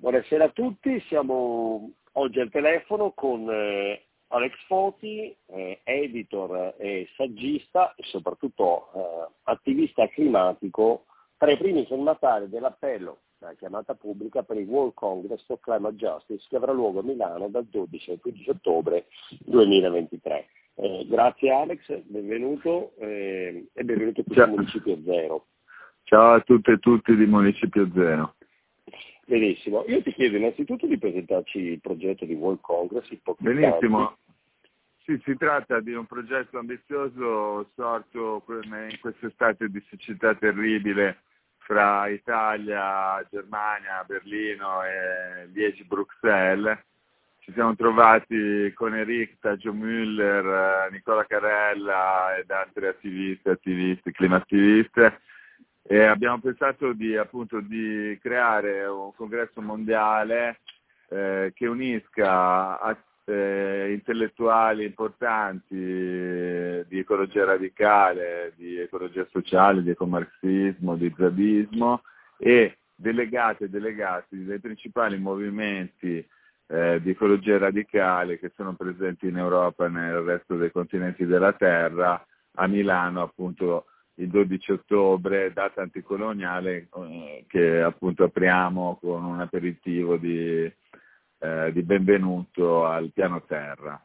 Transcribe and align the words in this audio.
Buonasera 0.00 0.44
a 0.44 0.48
tutti, 0.48 0.98
siamo 1.08 1.92
oggi 2.12 2.40
al 2.40 2.48
telefono 2.48 3.12
con 3.12 3.46
eh, 3.50 4.06
Alex 4.28 4.54
Foti, 4.64 5.36
eh, 5.44 5.80
editor 5.84 6.74
e 6.78 7.06
saggista 7.16 7.94
e 7.96 8.04
soprattutto 8.04 8.88
eh, 8.94 9.28
attivista 9.42 10.08
climatico 10.08 11.04
tra 11.36 11.50
i 11.50 11.58
primi 11.58 11.84
firmatari 11.84 12.48
dell'appello 12.48 13.18
la 13.40 13.52
chiamata 13.58 13.94
pubblica 13.94 14.42
per 14.42 14.56
il 14.56 14.66
World 14.66 14.94
Congress 14.94 15.44
of 15.48 15.60
Climate 15.60 15.96
Justice 15.96 16.46
che 16.48 16.56
avrà 16.56 16.72
luogo 16.72 17.00
a 17.00 17.02
Milano 17.02 17.48
dal 17.50 17.66
12 17.66 18.12
al 18.12 18.20
15 18.20 18.50
ottobre 18.50 19.04
2023. 19.40 20.46
Eh, 20.76 21.06
grazie 21.10 21.52
Alex, 21.52 22.00
benvenuto 22.06 22.92
eh, 22.96 23.68
e 23.70 23.84
benvenuto 23.84 24.22
qui 24.22 24.34
su 24.34 24.46
Municipio 24.46 24.98
Zero. 25.04 25.44
Ciao 26.04 26.32
a 26.32 26.40
tutte 26.40 26.72
e 26.72 26.78
tutti 26.78 27.14
di 27.14 27.26
Municipio 27.26 27.86
Zero. 27.92 28.36
Benissimo, 29.30 29.84
io 29.86 30.02
ti 30.02 30.12
chiedo 30.12 30.38
innanzitutto 30.38 30.88
di 30.88 30.98
presentarci 30.98 31.58
il 31.58 31.80
progetto 31.80 32.24
di 32.24 32.34
World 32.34 32.58
Congress. 32.62 33.08
Benissimo, 33.38 34.16
sì, 35.04 35.20
si 35.24 35.36
tratta 35.36 35.78
di 35.78 35.92
un 35.92 36.04
progetto 36.04 36.58
ambizioso 36.58 37.70
sorto 37.76 38.42
in 38.48 38.98
quest'estate 39.00 39.68
di 39.68 39.80
siccità 39.88 40.34
terribile 40.34 41.20
fra 41.58 42.08
Italia, 42.08 43.24
Germania, 43.30 44.02
Berlino 44.04 44.82
e 44.82 45.46
Liegi-Bruxelles. 45.52 46.76
Ci 47.38 47.52
siamo 47.52 47.76
trovati 47.76 48.72
con 48.74 48.96
Eric, 48.96 49.38
Taggio 49.38 49.72
Müller, 49.72 50.90
Nicola 50.90 51.24
Carella 51.24 52.36
ed 52.36 52.50
altri 52.50 52.88
attivisti, 52.88 53.48
attivisti, 53.48 54.10
climattivisti 54.10 55.02
e 55.92 56.04
abbiamo 56.04 56.38
pensato 56.38 56.92
di, 56.92 57.16
appunto, 57.16 57.58
di 57.58 58.16
creare 58.22 58.86
un 58.86 59.12
congresso 59.12 59.60
mondiale 59.60 60.60
eh, 61.08 61.50
che 61.52 61.66
unisca 61.66 62.78
eh, 63.24 63.90
intellettuali 63.90 64.84
importanti 64.84 65.74
eh, 65.74 66.84
di 66.86 67.00
ecologia 67.00 67.44
radicale, 67.44 68.52
di 68.54 68.78
ecologia 68.78 69.26
sociale, 69.32 69.82
di 69.82 69.90
ecomarxismo, 69.90 70.94
di 70.94 71.12
zadismo 71.18 72.02
e 72.38 72.78
delegati 72.94 73.64
e 73.64 73.68
delegati 73.68 74.44
dei 74.44 74.60
principali 74.60 75.18
movimenti 75.18 76.24
eh, 76.68 77.00
di 77.02 77.10
ecologia 77.10 77.58
radicale 77.58 78.38
che 78.38 78.52
sono 78.54 78.74
presenti 78.74 79.26
in 79.26 79.38
Europa 79.38 79.86
e 79.86 79.88
nel 79.88 80.20
resto 80.20 80.54
dei 80.54 80.70
continenti 80.70 81.26
della 81.26 81.52
Terra, 81.52 82.24
a 82.54 82.66
Milano 82.68 83.22
appunto 83.22 83.86
il 84.20 84.28
12 84.28 84.72
ottobre, 84.72 85.52
data 85.52 85.82
anticoloniale 85.82 86.88
eh, 86.94 87.44
che 87.48 87.80
appunto 87.80 88.24
apriamo 88.24 88.98
con 89.00 89.24
un 89.24 89.40
aperitivo 89.40 90.16
di, 90.16 90.70
eh, 91.38 91.72
di 91.72 91.82
benvenuto 91.82 92.84
al 92.86 93.10
piano 93.12 93.42
terra. 93.44 94.02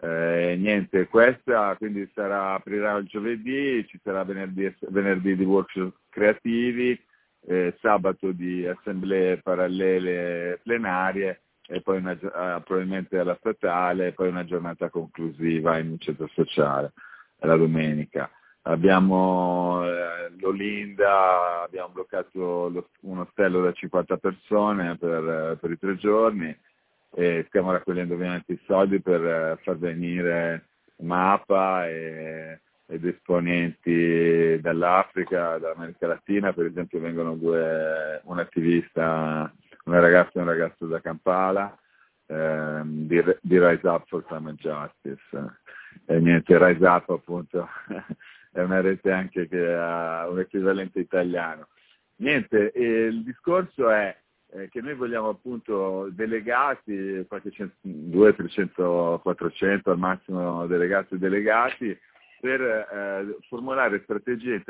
Eh, 0.00 0.56
niente, 0.58 1.06
questa 1.06 1.76
quindi 1.76 2.10
sarà, 2.14 2.54
aprirà 2.54 2.96
il 2.96 3.06
giovedì, 3.06 3.86
ci 3.86 4.00
sarà 4.02 4.24
venerdì, 4.24 4.74
venerdì 4.88 5.36
di 5.36 5.44
workshop 5.44 5.94
creativi, 6.08 7.00
eh, 7.46 7.76
sabato 7.80 8.32
di 8.32 8.66
assemblee 8.66 9.38
parallele 9.38 10.60
plenarie 10.62 11.42
e 11.66 11.80
poi 11.80 11.98
una, 11.98 12.12
eh, 12.12 12.62
probabilmente 12.62 13.18
alla 13.18 13.36
statale 13.38 14.08
e 14.08 14.12
poi 14.12 14.28
una 14.28 14.44
giornata 14.44 14.88
conclusiva 14.88 15.78
in 15.78 15.90
un 15.90 15.98
centro 15.98 16.28
sociale 16.32 16.92
la 17.46 17.56
domenica. 17.56 18.30
Abbiamo 18.64 19.84
eh, 19.84 20.30
l'Olinda, 20.38 21.62
abbiamo 21.62 21.88
bloccato 21.88 22.68
lo, 22.68 22.88
un 23.00 23.18
ostello 23.18 23.60
da 23.60 23.72
50 23.72 24.16
persone 24.18 24.96
per, 24.96 25.58
per, 25.60 25.70
i 25.72 25.78
tre 25.78 25.96
giorni 25.96 26.56
e 27.14 27.44
stiamo 27.48 27.72
raccogliendo 27.72 28.14
ovviamente 28.14 28.52
i 28.52 28.60
soldi 28.64 29.00
per 29.00 29.24
eh, 29.24 29.58
far 29.62 29.78
venire 29.78 30.66
MAPA 30.98 31.88
e, 31.88 32.60
ed 32.86 33.04
esponenti 33.04 34.60
dall'Africa, 34.60 35.58
dall'America 35.58 36.06
Latina, 36.06 36.52
per 36.52 36.66
esempio 36.66 37.00
vengono 37.00 37.34
due, 37.34 38.20
un 38.24 38.38
attivista, 38.38 39.52
una 39.84 39.98
ragazza 39.98 40.38
e 40.38 40.42
un 40.42 40.48
ragazzo 40.48 40.86
da 40.86 41.00
Kampala 41.00 41.76
ehm, 42.26 43.06
di, 43.06 43.22
di 43.40 43.58
Rise 43.58 43.88
Up 43.88 44.06
for 44.06 44.24
Climate 44.24 44.56
Justice. 44.56 45.60
E 46.06 46.18
niente, 46.20 46.56
Rise 46.58 46.86
Up 46.86 47.08
appunto 47.10 47.68
è 48.52 48.60
una 48.60 48.80
rete 48.80 49.10
anche 49.10 49.48
che 49.48 49.72
ha 49.72 50.28
un 50.28 50.38
equivalente 50.38 51.00
italiano. 51.00 51.68
Niente, 52.16 52.72
il 52.76 53.22
discorso 53.22 53.90
è 53.90 54.16
eh, 54.52 54.68
che 54.68 54.80
noi 54.80 54.94
vogliamo 54.94 55.30
appunto 55.30 56.08
delegati, 56.12 57.24
qualche 57.26 57.50
200, 57.80 58.34
300, 58.36 59.20
400 59.22 59.90
al 59.90 59.98
massimo 59.98 60.66
delegati 60.66 61.14
e 61.14 61.18
delegati, 61.18 61.98
per 62.40 62.60
eh, 62.60 63.36
formulare 63.48 64.02
strategie 64.02 64.62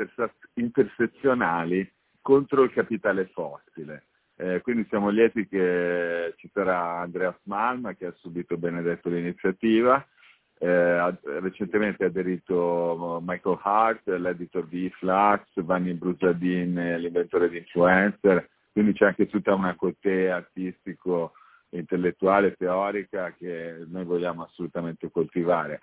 intersezionali 0.53 1.91
contro 2.21 2.63
il 2.63 2.71
capitale 2.71 3.25
fossile. 3.33 4.05
Eh, 4.35 4.61
quindi 4.61 4.85
siamo 4.89 5.09
lieti 5.09 5.47
che 5.47 6.33
ci 6.37 6.49
sarà 6.51 6.99
Andreas 6.99 7.37
Malm 7.43 7.95
che 7.95 8.07
ha 8.07 8.13
subito 8.17 8.57
benedetto 8.57 9.09
l'iniziativa, 9.09 10.05
eh, 10.63 11.17
recentemente 11.41 12.05
ha 12.05 12.07
aderito 12.07 13.21
Michael 13.21 13.59
Hart, 13.61 14.07
l'editor 14.07 14.65
di 14.65 14.89
Flux, 14.91 15.61
Vanni 15.61 15.93
Brusadin, 15.93 16.73
l'inventore 16.99 17.49
di 17.49 17.57
influencer, 17.57 18.47
quindi 18.71 18.93
c'è 18.93 19.07
anche 19.07 19.27
tutta 19.27 19.53
una 19.53 19.75
cotea 19.75 20.37
artistico, 20.37 21.33
intellettuale, 21.71 22.55
teorica 22.55 23.33
che 23.37 23.83
noi 23.87 24.05
vogliamo 24.05 24.43
assolutamente 24.43 25.11
coltivare. 25.11 25.81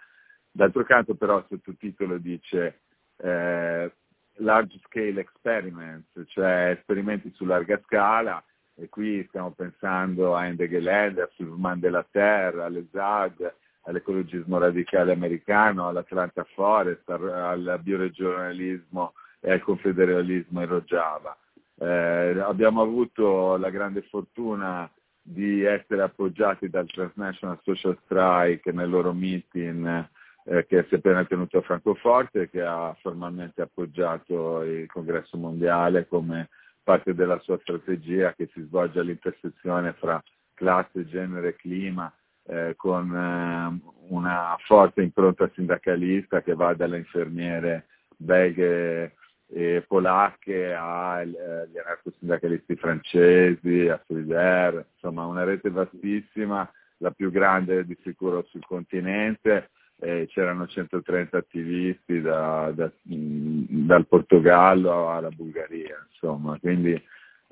D'altro 0.50 0.82
canto 0.84 1.14
però 1.14 1.38
il 1.38 1.46
sottotitolo 1.48 2.16
dice 2.16 2.80
eh, 3.18 3.92
large 4.36 4.80
scale 4.86 5.20
experiments, 5.20 6.08
cioè 6.28 6.74
esperimenti 6.78 7.30
su 7.34 7.44
larga 7.44 7.78
scala, 7.84 8.42
e 8.76 8.88
qui 8.88 9.22
stiamo 9.28 9.50
pensando 9.50 10.34
a 10.34 10.46
Ende 10.46 10.70
Gelände, 10.70 11.20
a 11.20 11.30
Silverman 11.34 11.80
della 11.80 12.06
Terra, 12.10 12.64
alle 12.64 12.86
ZAD, 12.90 13.54
all'ecologismo 13.82 14.58
radicale 14.58 15.12
americano, 15.12 15.88
all'Atlanta 15.88 16.44
Forest, 16.54 17.08
al 17.08 17.80
bioregionalismo 17.82 19.14
e 19.40 19.52
al 19.52 19.60
confederalismo 19.60 20.60
in 20.60 20.68
Rojava. 20.68 21.36
Eh, 21.76 22.38
abbiamo 22.40 22.82
avuto 22.82 23.56
la 23.56 23.70
grande 23.70 24.02
fortuna 24.02 24.90
di 25.22 25.62
essere 25.62 26.02
appoggiati 26.02 26.68
dal 26.68 26.86
Transnational 26.86 27.58
Social 27.62 27.96
Strike 28.04 28.72
nel 28.72 28.90
loro 28.90 29.12
meeting 29.12 30.08
eh, 30.44 30.66
che 30.66 30.84
si 30.88 30.94
è 30.94 30.96
appena 30.98 31.24
tenuto 31.24 31.58
a 31.58 31.62
Francoforte 31.62 32.50
che 32.50 32.62
ha 32.62 32.94
formalmente 33.00 33.62
appoggiato 33.62 34.62
il 34.62 34.86
congresso 34.90 35.36
mondiale 35.36 36.06
come 36.08 36.48
parte 36.82 37.14
della 37.14 37.38
sua 37.40 37.58
strategia 37.60 38.34
che 38.34 38.48
si 38.52 38.62
svolge 38.62 39.00
all'intersezione 39.00 39.92
fra 39.94 40.22
classe, 40.54 41.06
genere 41.06 41.48
e 41.48 41.56
clima 41.56 42.12
eh, 42.50 42.74
con 42.76 43.14
eh, 43.14 43.90
una 44.08 44.56
forte 44.64 45.02
impronta 45.02 45.50
sindacalista 45.54 46.42
che 46.42 46.54
va 46.54 46.74
dalle 46.74 46.98
infermiere 46.98 47.86
belghe 48.16 49.14
e 49.52 49.84
polacche 49.86 50.74
agli 50.74 51.34
eh, 51.34 51.80
anarcosindacalisti 51.80 52.76
francesi, 52.76 53.88
a 53.88 54.02
Solidaire, 54.06 54.86
insomma 54.94 55.26
una 55.26 55.44
rete 55.44 55.70
vastissima, 55.70 56.70
la 56.98 57.10
più 57.12 57.30
grande 57.30 57.84
di 57.84 57.96
sicuro 58.02 58.44
sul 58.48 58.64
continente, 58.66 59.70
eh, 60.00 60.26
c'erano 60.28 60.66
130 60.66 61.38
attivisti 61.38 62.20
da, 62.20 62.72
da, 62.74 62.90
dal 63.02 64.06
Portogallo 64.06 65.10
alla 65.10 65.30
Bulgaria, 65.30 66.04
insomma, 66.10 66.58
quindi 66.58 67.00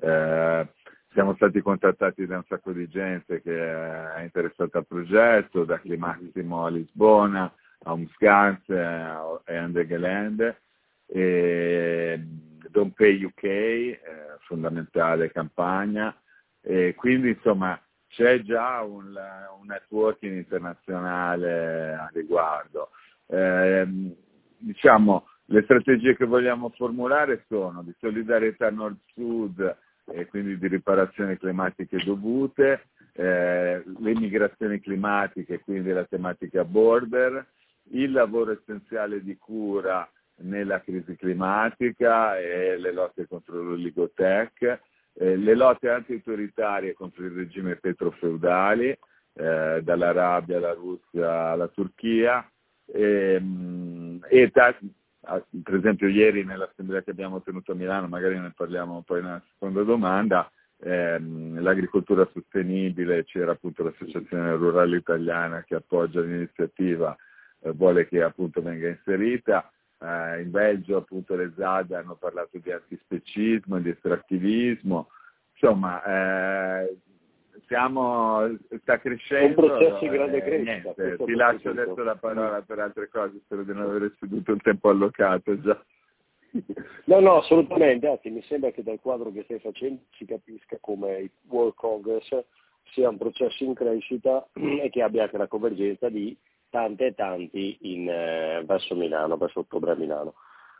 eh, 0.01 0.67
siamo 1.11 1.33
stati 1.35 1.61
contattati 1.61 2.25
da 2.25 2.37
un 2.37 2.43
sacco 2.47 2.71
di 2.71 2.87
gente 2.87 3.41
che 3.41 4.13
è 4.15 4.21
interessata 4.21 4.79
al 4.79 4.87
progetto, 4.87 5.63
da 5.63 5.79
Climassimo 5.79 6.65
a 6.65 6.69
Lisbona, 6.69 7.51
a 7.83 7.93
Umsganz 7.93 8.69
e 8.69 9.55
Andegelende, 9.55 10.61
e 11.07 12.19
Don't 12.69 12.93
Pay 12.93 13.23
UK, 13.23 13.43
eh, 13.43 13.99
fondamentale 14.41 15.31
campagna, 15.31 16.15
e 16.61 16.93
quindi 16.95 17.29
insomma 17.29 17.79
c'è 18.07 18.41
già 18.41 18.81
un, 18.81 19.07
un 19.07 19.65
networking 19.65 20.35
internazionale 20.35 21.93
a 21.93 22.09
riguardo. 22.13 22.89
Eh, 23.27 24.15
diciamo, 24.57 25.27
le 25.45 25.63
strategie 25.63 26.15
che 26.15 26.25
vogliamo 26.25 26.69
formulare 26.69 27.45
sono 27.47 27.81
di 27.81 27.93
solidarietà 27.99 28.69
nord-sud, 28.69 29.77
e 30.11 30.27
quindi 30.27 30.57
di 30.57 30.67
riparazioni 30.67 31.37
climatiche 31.37 31.97
dovute, 32.03 32.87
eh, 33.13 33.83
le 33.85 34.13
migrazioni 34.15 34.79
climatiche, 34.79 35.59
quindi 35.59 35.91
la 35.91 36.05
tematica 36.05 36.63
border, 36.63 37.45
il 37.91 38.11
lavoro 38.11 38.51
essenziale 38.51 39.21
di 39.23 39.37
cura 39.37 40.09
nella 40.41 40.81
crisi 40.81 41.15
climatica 41.15 42.37
e 42.37 42.77
le 42.77 42.91
lotte 42.91 43.27
contro 43.27 43.61
l'oligotech, 43.61 44.79
eh, 45.13 45.35
le 45.35 45.55
lotte 45.55 45.89
anti-autoritarie 45.89 46.93
contro 46.93 47.25
il 47.25 47.31
regime 47.31 47.75
petrofeudali, 47.75 48.97
eh, 49.33 49.81
dall'Arabia 49.83 50.57
alla 50.57 50.73
Russia 50.73 51.49
alla 51.49 51.67
Turchia, 51.67 52.47
e, 52.85 53.33
ehm, 53.33 54.25
e 54.29 54.49
tanti, 54.51 54.91
per 55.63 55.75
esempio 55.75 56.07
ieri 56.07 56.43
nell'assemblea 56.43 57.01
che 57.01 57.11
abbiamo 57.11 57.41
tenuto 57.41 57.71
a 57.71 57.75
Milano, 57.75 58.07
magari 58.07 58.39
ne 58.39 58.51
parliamo 58.55 59.03
poi 59.05 59.21
nella 59.21 59.41
seconda 59.53 59.83
domanda, 59.83 60.51
ehm, 60.81 61.61
l'agricoltura 61.61 62.27
sostenibile, 62.33 63.25
c'era 63.25 63.51
appunto 63.51 63.83
l'associazione 63.83 64.55
rurale 64.55 64.97
italiana 64.97 65.63
che 65.63 65.75
appoggia 65.75 66.21
l'iniziativa, 66.21 67.15
eh, 67.61 67.71
vuole 67.71 68.07
che 68.07 68.23
appunto 68.23 68.61
venga 68.61 68.87
inserita, 68.87 69.69
eh, 69.99 70.41
in 70.41 70.49
Belgio 70.49 70.97
appunto 70.97 71.35
le 71.35 71.51
ZAD 71.55 71.91
hanno 71.91 72.15
parlato 72.15 72.57
di 72.57 72.71
antispecismo, 72.71 73.79
di 73.79 73.89
estrattivismo, 73.89 75.09
insomma 75.53 76.03
eh, 76.03 76.97
siamo, 77.69 78.57
sta 78.81 78.99
crescendo. 78.99 79.61
Un 79.61 79.67
processo 79.67 79.99
di 79.99 80.09
grande 80.09 80.37
eh, 80.37 80.41
crescita. 80.41 80.93
Niente, 80.97 81.23
ti 81.23 81.35
lascio 81.35 81.69
adesso 81.69 82.03
la 82.03 82.15
parola 82.15 82.61
per 82.61 82.79
altre 82.79 83.07
cose, 83.07 83.39
spero 83.45 83.63
di 83.63 83.73
non 83.73 83.83
aver 83.83 84.11
ceduto 84.19 84.51
il 84.51 84.61
tempo 84.61 84.89
allocato 84.89 85.57
già. 85.61 85.79
No, 87.05 87.19
no, 87.19 87.37
assolutamente, 87.37 88.07
anzi 88.07 88.31
mi 88.31 88.41
sembra 88.41 88.71
che 88.71 88.81
dal 88.81 88.99
quadro 88.99 89.31
che 89.31 89.43
stai 89.43 89.59
facendo 89.59 90.01
si 90.13 90.25
capisca 90.25 90.77
come 90.81 91.19
il 91.19 91.31
World 91.47 91.75
Congress 91.75 92.27
sia 92.91 93.07
un 93.07 93.19
processo 93.19 93.63
in 93.63 93.75
crescita 93.75 94.47
e 94.53 94.89
che 94.89 95.03
abbia 95.03 95.23
anche 95.23 95.37
la 95.37 95.47
convergenza 95.47 96.09
di 96.09 96.35
tante 96.71 97.05
e 97.05 97.13
tanti 97.13 97.77
in, 97.81 98.09
eh, 98.09 98.63
verso 98.65 98.95
Milano, 98.95 99.37
verso 99.37 99.59
ottobre 99.59 99.91
a 99.91 99.95
Milano. 99.95 100.33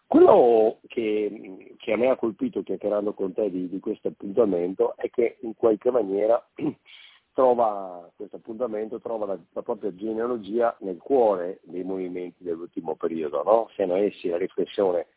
Quello 0.10 0.80
che, 0.88 1.76
che, 1.78 1.92
a 1.92 1.96
me 1.96 2.10
ha 2.10 2.16
colpito 2.16 2.64
chiacchierando 2.64 3.14
con 3.14 3.32
te 3.32 3.52
di, 3.52 3.70
di, 3.70 3.80
questo 3.80 4.08
appuntamento 4.08 4.96
è 4.98 5.12
che 5.12 5.38
in 5.42 5.54
qualche 5.54 5.92
maniera 5.92 6.44
trova, 7.32 8.10
questo 8.16 8.38
appuntamento 8.38 9.00
trova 9.00 9.28
la, 9.28 9.38
la, 9.54 9.62
propria 9.62 9.94
genealogia 9.94 10.76
nel 10.80 10.98
cuore 10.98 11.60
dei 11.62 11.84
movimenti 11.84 12.44
dell'ultimo 12.44 12.96
periodo, 12.96 13.44
no? 13.44 13.70
siano 13.76 13.98
essi 13.98 14.30
la 14.30 14.38
riflessione 14.38 15.10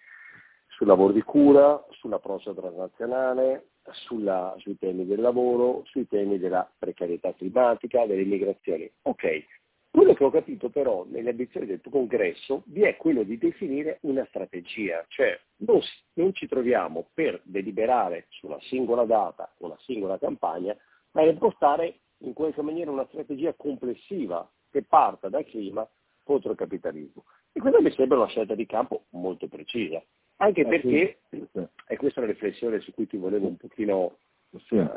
sul 0.68 0.88
lavoro 0.88 1.14
di 1.14 1.22
cura, 1.22 1.82
sull'approccio 1.92 2.52
transnazionale, 2.52 3.68
sulla, 3.92 4.54
sui 4.58 4.76
temi 4.76 5.06
del 5.06 5.22
lavoro, 5.22 5.84
sui 5.86 6.06
temi 6.06 6.38
della 6.38 6.70
precarietà 6.78 7.32
climatica, 7.32 8.04
delle 8.04 8.24
migrazioni. 8.24 8.92
Ok, 9.04 9.42
quello 9.92 10.14
che 10.14 10.24
ho 10.24 10.30
capito 10.30 10.70
però 10.70 11.04
nelle 11.06 11.30
ambizioni 11.30 11.66
del 11.66 11.82
tuo 11.82 11.90
congresso 11.90 12.62
vi 12.66 12.80
è 12.82 12.96
quello 12.96 13.24
di 13.24 13.36
definire 13.36 13.98
una 14.02 14.24
strategia, 14.30 15.04
cioè 15.08 15.38
non, 15.58 15.80
non 16.14 16.32
ci 16.32 16.48
troviamo 16.48 17.10
per 17.12 17.42
deliberare 17.44 18.24
su 18.30 18.46
una 18.46 18.58
singola 18.62 19.04
data, 19.04 19.52
una 19.58 19.76
singola 19.80 20.18
campagna, 20.18 20.74
ma 21.10 21.22
impostare 21.22 21.98
in 22.20 22.32
qualche 22.32 22.62
maniera 22.62 22.90
una 22.90 23.06
strategia 23.08 23.52
complessiva 23.52 24.50
che 24.70 24.82
parta 24.82 25.28
dal 25.28 25.44
clima 25.44 25.86
contro 26.22 26.52
il 26.52 26.56
capitalismo. 26.56 27.24
E 27.52 27.60
questa 27.60 27.82
mi 27.82 27.92
sembra 27.92 28.16
una 28.16 28.28
scelta 28.28 28.54
di 28.54 28.64
campo 28.64 29.04
molto 29.10 29.46
precisa, 29.46 30.02
anche 30.36 30.62
eh, 30.62 30.66
perché, 30.66 31.18
sì. 31.28 31.46
e 31.86 31.96
questa 31.98 32.20
è 32.20 32.24
una 32.24 32.32
riflessione 32.32 32.80
su 32.80 32.94
cui 32.94 33.06
ti 33.06 33.18
volevo 33.18 33.46
un 33.46 33.58
pochino 33.58 34.16
sì. 34.66 34.74
uh, 34.74 34.88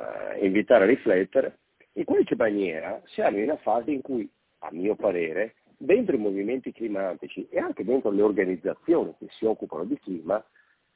invitare 0.42 0.86
a 0.86 0.88
riflettere, 0.88 1.58
in 1.98 2.06
qualche 2.06 2.36
maniera 2.36 3.02
siamo 3.08 3.38
in 3.38 3.44
una 3.44 3.58
fase 3.58 3.92
in 3.92 4.02
cui 4.02 4.30
a 4.60 4.70
mio 4.72 4.96
parere, 4.96 5.56
dentro 5.78 6.16
i 6.16 6.20
movimenti 6.20 6.72
climatici 6.72 7.48
e 7.50 7.60
anche 7.60 7.84
dentro 7.84 8.12
le 8.12 8.22
organizzazioni 8.22 9.14
che 9.18 9.28
si 9.32 9.46
occupano 9.46 9.84
di 9.86 9.98
clima, 10.00 10.44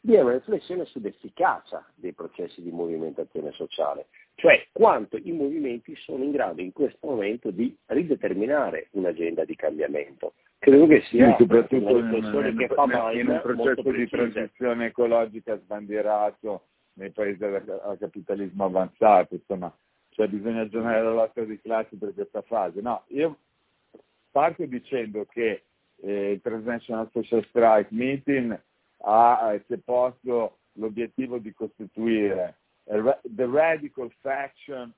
vi 0.01 0.13
è 0.15 0.21
una 0.21 0.33
riflessione 0.33 0.85
sull'efficacia 0.85 1.85
dei 1.95 2.13
processi 2.13 2.61
di 2.61 2.71
movimentazione 2.71 3.51
sociale, 3.51 4.07
cioè 4.35 4.67
quanto 4.71 5.17
i 5.17 5.31
movimenti 5.31 5.93
sono 5.97 6.23
in 6.23 6.31
grado 6.31 6.61
in 6.61 6.71
questo 6.71 7.07
momento 7.07 7.51
di 7.51 7.75
rideterminare 7.87 8.87
un'agenda 8.91 9.43
di 9.43 9.55
cambiamento. 9.55 10.33
Credo 10.57 10.87
che 10.87 11.01
sia 11.03 11.31
sì, 11.31 11.43
soprattutto 11.43 11.89
una 11.89 12.09
riflessione 12.09 12.49
in, 12.49 12.57
che 12.57 12.67
fa 12.67 12.85
mai 12.85 13.19
in 13.19 13.27
un 13.27 13.41
processo 13.41 13.91
di 13.91 14.07
transizione 14.07 14.85
ecologica 14.87 15.57
sbandierato 15.57 16.63
nei 16.93 17.11
paesi 17.11 17.43
al 17.43 17.97
capitalismo 17.99 18.65
avanzato, 18.65 19.35
insomma, 19.35 19.73
cioè 20.09 20.27
bisogna 20.27 20.61
aggiornare 20.61 21.01
la 21.01 21.13
lotta 21.13 21.43
di 21.43 21.59
classi 21.61 21.97
per 21.97 22.13
questa 22.13 22.41
fase. 22.41 22.81
No, 22.81 23.03
io 23.07 23.37
Parto 24.31 24.65
dicendo 24.65 25.25
che 25.25 25.63
eh, 26.01 26.31
il 26.31 26.41
Transnational 26.41 27.09
Social 27.11 27.45
Strike 27.49 27.89
Meeting 27.91 28.61
ha 29.01 29.53
eh, 29.53 29.63
si 29.67 29.73
è 29.73 29.77
posto 29.77 30.59
l'obiettivo 30.73 31.37
di 31.39 31.53
costituire 31.53 32.55
the 32.89 33.45
radical 33.45 34.11
faction 34.21 34.93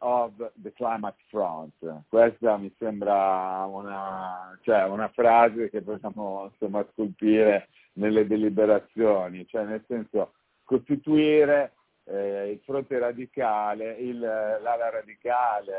of 0.00 0.32
the 0.62 0.72
climate 0.72 1.16
front. 1.28 1.72
Questa 2.08 2.56
mi 2.56 2.72
sembra 2.78 3.64
una, 3.64 4.56
cioè 4.62 4.84
una 4.84 5.08
frase 5.08 5.70
che 5.70 5.82
possiamo 5.82 6.50
insomma, 6.50 6.86
scolpire 6.92 7.68
nelle 7.94 8.26
deliberazioni, 8.26 9.46
cioè 9.46 9.64
nel 9.64 9.84
senso 9.86 10.34
costituire 10.64 11.72
eh, 12.08 12.50
il 12.52 12.60
fronte 12.64 12.98
radicale, 12.98 13.92
il, 13.92 14.18
l'ala 14.18 14.90
radicale, 14.90 15.74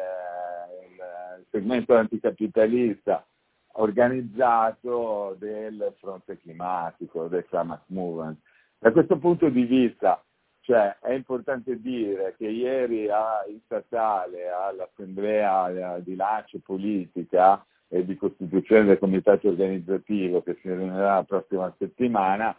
il, 0.88 1.40
il 1.40 1.46
segmento 1.50 1.96
anticapitalista 1.96 3.26
organizzato 3.74 5.36
del 5.40 5.94
fronte 6.00 6.38
climatico, 6.38 7.28
del 7.28 7.46
climate 7.46 7.84
movement. 7.88 8.38
Da 8.78 8.92
questo 8.92 9.18
punto 9.18 9.50
di 9.50 9.64
vista, 9.64 10.24
cioè, 10.62 10.98
è 11.02 11.14
importante 11.14 11.80
dire 11.80 12.36
che 12.38 12.48
ieri 12.48 13.10
a, 13.10 13.44
in 13.48 13.60
statale 13.66 14.50
all'assemblea 14.50 16.00
di 16.00 16.16
lancio 16.16 16.60
politica 16.64 17.64
e 17.88 18.06
di 18.06 18.16
costituzione 18.16 18.86
del 18.86 19.00
comitato 19.00 19.48
organizzativo 19.48 20.44
che 20.44 20.58
si 20.62 20.70
riunirà 20.70 21.16
la 21.16 21.24
prossima 21.24 21.74
settimana, 21.78 22.56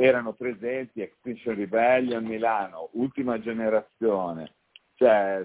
erano 0.00 0.32
presenti 0.32 1.00
Extinction 1.00 1.56
Rebellion 1.56 2.24
Milano, 2.24 2.90
ultima 2.92 3.40
generazione, 3.40 4.52
cioè 4.94 5.44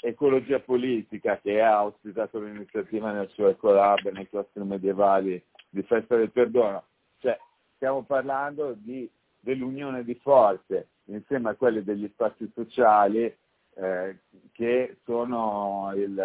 Ecologia 0.00 0.58
Politica 0.60 1.38
che 1.38 1.60
ha 1.60 1.84
ospitato 1.84 2.40
l'iniziativa 2.40 3.12
nel 3.12 3.28
suo 3.28 3.48
Ecolab 3.48 4.08
nei 4.08 4.26
claustri 4.26 4.64
medievali 4.64 5.42
di 5.68 5.82
Festa 5.82 6.16
del 6.16 6.30
Perdono, 6.30 6.82
cioè 7.18 7.38
stiamo 7.74 8.04
parlando 8.04 8.72
di, 8.74 9.06
dell'unione 9.38 10.02
di 10.02 10.14
forze 10.14 10.88
insieme 11.04 11.50
a 11.50 11.54
quelle 11.54 11.84
degli 11.84 12.08
spazi 12.14 12.50
sociali 12.54 13.24
eh, 13.74 14.18
che 14.52 14.96
sono 15.04 15.92
il, 15.94 16.18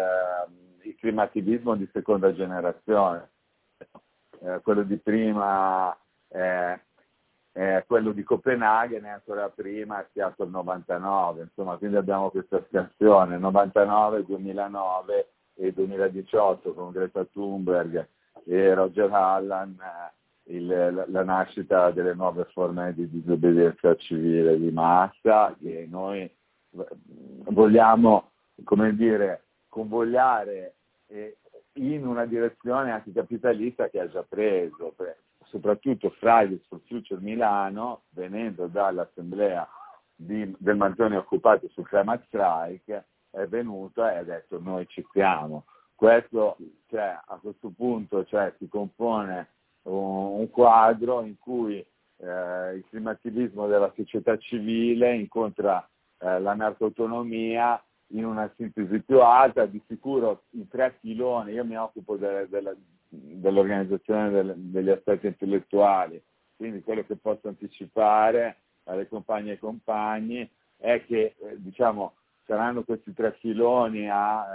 il, 0.80 0.94
climativismo 0.96 1.74
di 1.74 1.86
seconda 1.92 2.32
generazione, 2.32 3.28
eh, 4.40 4.60
quello 4.62 4.82
di 4.82 4.96
prima 4.96 5.94
eh, 6.28 6.80
eh, 7.56 7.84
quello 7.86 8.10
di 8.10 8.24
Copenaghen 8.24 9.04
è 9.04 9.10
ancora 9.10 9.48
prima, 9.48 10.00
è 10.00 10.06
stato 10.10 10.42
il 10.42 10.50
99, 10.50 11.42
insomma, 11.42 11.76
quindi 11.76 11.96
abbiamo 11.96 12.30
questa 12.30 12.60
scansione, 12.68 13.38
99, 13.38 14.24
2009 14.24 15.28
e 15.54 15.72
2018 15.72 16.74
con 16.74 16.90
Greta 16.90 17.24
Thunberg 17.24 18.08
e 18.44 18.74
Roger 18.74 19.12
Allan, 19.12 19.76
eh, 19.80 20.56
il, 20.56 20.66
la, 20.66 21.04
la, 21.06 21.22
nascita 21.22 21.92
delle 21.92 22.14
nuove 22.14 22.44
forme 22.52 22.92
di 22.92 23.08
disobbedienza 23.08 23.94
civile 23.96 24.58
di 24.58 24.72
massa 24.72 25.54
che 25.58 25.86
noi 25.88 26.28
vogliamo, 27.50 28.32
come 28.64 28.96
dire, 28.96 29.44
convogliare 29.68 30.74
in 31.74 32.06
una 32.06 32.26
direzione 32.26 32.90
anticapitalista 32.90 33.88
che 33.88 34.00
ha 34.00 34.08
già 34.08 34.24
preso 34.28 34.92
soprattutto 35.54 36.10
Fridays 36.18 36.66
for 36.66 36.80
Future 36.86 37.20
Milano, 37.20 38.02
venendo 38.10 38.66
dall'assemblea 38.66 39.68
di, 40.12 40.52
del 40.58 40.76
Manzoni 40.76 41.14
occupato 41.14 41.68
sul 41.68 41.86
climate 41.86 42.24
strike, 42.26 43.06
è 43.30 43.46
venuto 43.46 44.04
e 44.04 44.16
ha 44.16 44.24
detto 44.24 44.60
noi 44.60 44.84
ci 44.88 45.06
siamo. 45.12 45.66
Questo, 45.94 46.56
cioè, 46.88 47.16
a 47.24 47.38
questo 47.40 47.70
punto 47.70 48.24
cioè, 48.24 48.52
si 48.58 48.66
compone 48.66 49.50
un, 49.82 50.40
un, 50.40 50.50
quadro 50.50 51.22
in 51.22 51.38
cui 51.38 51.76
eh, 51.76 52.74
il 52.74 52.84
climativismo 52.88 53.68
della 53.68 53.92
società 53.94 54.36
civile 54.38 55.14
incontra 55.14 55.88
eh, 56.18 56.40
l'anarcoautonomia 56.40 57.80
in 58.08 58.24
una 58.24 58.52
sintesi 58.56 59.00
più 59.02 59.20
alta, 59.20 59.66
di 59.66 59.80
sicuro 59.86 60.42
i 60.50 60.66
tre 60.68 60.96
filoni, 61.00 61.52
io 61.52 61.64
mi 61.64 61.76
occupo 61.76 62.16
delle, 62.16 62.48
delle, 62.48 62.76
dell'organizzazione 63.40 64.30
del, 64.30 64.54
degli 64.56 64.90
aspetti 64.90 65.26
intellettuali, 65.26 66.22
quindi 66.56 66.82
quello 66.82 67.04
che 67.04 67.16
posso 67.16 67.48
anticipare 67.48 68.56
alle 68.84 69.08
compagne 69.08 69.52
e 69.52 69.58
compagni 69.58 70.48
è 70.76 71.04
che 71.06 71.34
eh, 71.38 71.56
diciamo, 71.56 72.14
saranno 72.44 72.84
questi 72.84 73.12
tre 73.14 73.36
filoni 73.40 74.08
a 74.08 74.46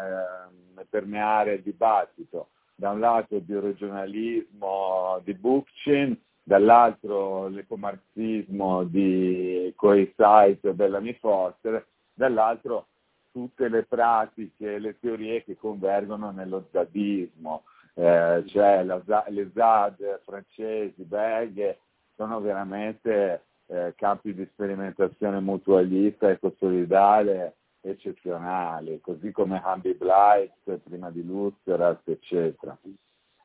eh, 0.78 0.86
permeare 0.90 1.56
il 1.56 1.62
dibattito. 1.62 2.50
Da 2.76 2.92
un 2.92 3.00
lato 3.00 3.36
il 3.36 3.42
bioregionalismo 3.42 5.20
di 5.24 5.34
Bookchin, 5.34 6.18
dall'altro 6.44 7.48
l'ecomarxismo 7.50 8.86
di 8.86 9.74
Coy 9.76 10.14
Sight 10.16 10.64
e 10.64 10.74
Bellamy 10.74 11.14
Foster, 11.16 11.86
dall'altro 12.14 12.88
tutte 13.32 13.68
le 13.68 13.84
pratiche 13.84 14.76
e 14.76 14.80
le 14.80 14.98
teorie 15.00 15.44
che 15.44 15.58
convergono 15.58 16.32
nello 16.32 16.68
zadismo, 16.72 17.64
eh, 18.00 18.44
cioè 18.46 18.84
la, 18.84 19.02
le 19.28 19.52
ZAD 19.54 20.22
francesi, 20.24 21.04
belghe, 21.04 21.80
sono 22.16 22.40
veramente 22.40 23.44
eh, 23.66 23.94
campi 23.98 24.34
di 24.34 24.48
sperimentazione 24.54 25.42
mutualista 25.42 26.30
e 26.30 26.40
consolidale 26.40 27.56
eccezionali, 27.82 29.02
così 29.02 29.32
come 29.34 29.62
Hamby 29.62 29.96
Blight 29.96 30.78
prima 30.78 31.10
di 31.10 31.26
Lutherat, 31.26 32.08
eccetera. 32.08 32.78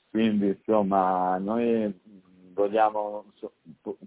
Quindi 0.09 0.47
insomma 0.47 1.37
noi 1.39 1.93
vogliamo 2.53 3.25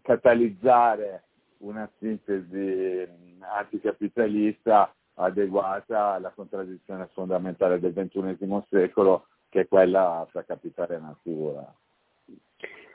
catalizzare 0.02 1.24
una 1.58 1.90
sintesi 2.00 3.06
anticapitalista 3.40 4.94
adeguata 5.16 6.14
alla 6.14 6.30
contraddizione 6.30 7.10
fondamentale 7.12 7.82
del 7.82 7.92
XXI 7.92 8.64
secolo 8.70 9.28
che 9.50 9.62
è 9.62 9.68
quella 9.68 10.28
tra 10.32 10.44
capitale 10.44 10.96
e 10.96 11.00
natura. 11.00 11.76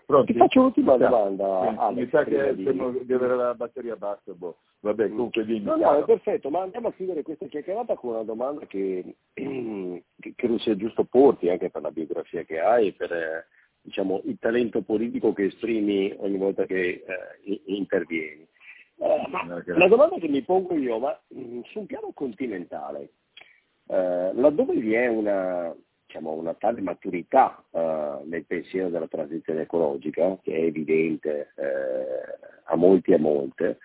Pronti? 0.05 0.33
Ti 0.33 0.39
faccio 0.39 0.61
un'ultima 0.61 0.97
domanda. 0.97 1.61
Sì, 1.63 1.77
Alex, 1.79 1.97
mi 1.97 2.09
sa 2.11 2.25
che 2.25 2.55
di... 2.55 3.05
di 3.05 3.13
avere 3.13 3.37
la 3.37 3.55
batteria 3.55 3.97
bassa. 3.97 4.33
Boh. 4.33 4.57
Vabbè, 4.81 5.09
comunque 5.09 5.45
dimmi. 5.45 5.65
No, 5.65 5.77
no, 5.77 5.97
è 5.97 6.05
perfetto, 6.05 6.51
ma 6.51 6.63
andiamo 6.63 6.89
a 6.89 6.93
chiudere 6.93 7.23
questa 7.23 7.47
chiacchierata 7.47 7.95
con 7.95 8.15
una 8.15 8.25
domanda 8.25 8.67
che, 8.67 9.15
che 9.33 10.33
credo 10.35 10.59
sia 10.59 10.77
giusto 10.77 11.05
porti 11.05 11.49
anche 11.49 11.71
per 11.71 11.83
la 11.83 11.93
biografia 11.93 12.43
che 12.43 12.59
hai 12.59 12.93
per 12.93 13.47
diciamo, 13.83 14.23
il 14.25 14.39
talento 14.39 14.83
politico 14.83 15.33
che 15.33 15.45
esprimi 15.45 16.15
ogni 16.19 16.37
volta 16.37 16.65
che 16.65 17.05
eh, 17.07 17.63
intervieni. 17.67 18.47
Eh, 18.97 19.63
la 19.67 19.89
domanda 19.89 20.17
che 20.19 20.29
mi 20.29 20.43
pongo 20.43 20.75
io, 20.75 20.99
ma 20.99 21.19
mm, 21.35 21.61
su 21.65 21.81
un 21.81 21.87
piano 21.87 22.11
continentale, 22.15 23.11
eh, 23.89 24.31
laddove 24.35 24.75
vi 24.75 24.95
è 24.95 25.09
una, 25.09 25.75
diciamo, 26.13 26.33
una 26.33 26.53
tale 26.53 26.83
maturità 26.83 27.65
eh, 27.71 28.19
nel 28.25 28.45
pensiero 28.45 28.91
della 28.91 29.09
transizione 29.09 29.63
ecologica, 29.63 30.39
che 30.43 30.55
è 30.55 30.61
evidente 30.61 31.53
eh, 31.57 32.63
a 32.65 32.77
molti 32.77 33.13
e 33.13 33.15
a 33.15 33.19
molte, 33.19 33.79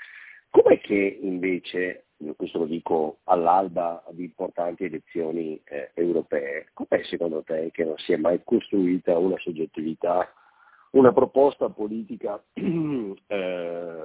com'è 0.50 0.80
che 0.82 1.20
invece 1.22 2.04
questo 2.36 2.60
lo 2.60 2.66
dico 2.66 3.20
all'alba 3.26 4.04
di 4.10 4.24
importanti 4.24 4.84
elezioni 4.84 5.60
eh, 5.64 5.92
europee, 5.94 6.68
com'è 6.74 7.04
secondo 7.04 7.44
te 7.44 7.70
che 7.72 7.86
non 7.86 7.98
si 7.98 8.12
è 8.12 8.18
mai 8.18 8.42
costruita 8.44 9.18
una 9.18 9.38
soggettività, 9.38 10.30
una 10.92 11.14
proposta 11.14 11.70
politica 11.70 12.44
eh, 12.54 14.04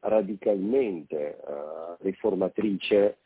radicalmente 0.00 1.16
eh, 1.16 1.96
riformatrice 2.00 3.18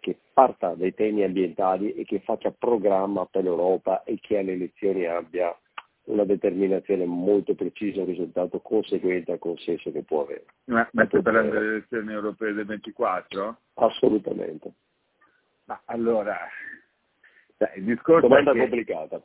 che 0.00 0.18
parta 0.32 0.74
dai 0.74 0.94
temi 0.94 1.22
ambientali 1.22 1.92
e 1.92 2.04
che 2.04 2.20
faccia 2.20 2.50
programma 2.50 3.26
per 3.26 3.44
l'Europa 3.44 4.02
e 4.02 4.18
che 4.20 4.38
alle 4.38 4.52
elezioni 4.52 5.06
abbia 5.06 5.56
una 6.04 6.24
determinazione 6.24 7.04
molto 7.04 7.54
precisa, 7.54 8.00
un 8.00 8.06
risultato 8.06 8.60
conseguente 8.60 9.32
al 9.32 9.38
consenso 9.38 9.92
che 9.92 10.02
può 10.02 10.22
avere. 10.22 10.46
Ma, 10.64 10.88
ma 10.92 11.06
stai 11.06 11.22
parlando 11.22 11.52
delle 11.52 11.68
elezioni 11.68 12.12
europee 12.12 12.52
del 12.52 12.66
24? 12.66 13.56
Assolutamente. 13.74 14.72
Ma 15.64 15.80
allora, 15.84 16.36
il 17.76 17.84
discorso 17.84 18.26
Domanda 18.26 18.50
è 18.50 18.54
che, 18.54 18.60
complicata. 18.60 19.22